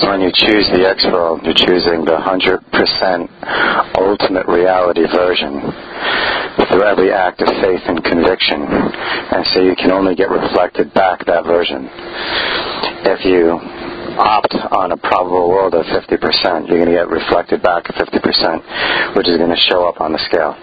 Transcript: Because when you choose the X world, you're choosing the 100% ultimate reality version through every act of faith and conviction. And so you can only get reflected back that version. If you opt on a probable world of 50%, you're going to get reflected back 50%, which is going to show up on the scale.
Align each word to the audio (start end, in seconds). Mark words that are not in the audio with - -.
Because 0.00 0.16
when 0.16 0.24
you 0.24 0.32
choose 0.32 0.64
the 0.72 0.88
X 0.88 1.04
world, 1.12 1.44
you're 1.44 1.52
choosing 1.52 2.08
the 2.08 2.16
100% 2.16 2.64
ultimate 4.00 4.48
reality 4.48 5.04
version 5.12 5.60
through 6.72 6.88
every 6.88 7.12
act 7.12 7.44
of 7.44 7.48
faith 7.60 7.84
and 7.84 8.00
conviction. 8.00 8.64
And 8.64 9.44
so 9.52 9.60
you 9.60 9.76
can 9.76 9.92
only 9.92 10.14
get 10.16 10.32
reflected 10.32 10.94
back 10.94 11.26
that 11.26 11.44
version. 11.44 11.84
If 13.12 13.28
you 13.28 13.60
opt 14.16 14.56
on 14.72 14.92
a 14.92 14.96
probable 14.96 15.52
world 15.52 15.74
of 15.74 15.84
50%, 15.84 16.08
you're 16.64 16.80
going 16.80 16.88
to 16.88 16.96
get 16.96 17.12
reflected 17.12 17.60
back 17.60 17.84
50%, 17.84 19.16
which 19.20 19.28
is 19.28 19.36
going 19.36 19.52
to 19.52 19.62
show 19.68 19.84
up 19.84 20.00
on 20.00 20.16
the 20.16 20.22
scale. 20.32 20.56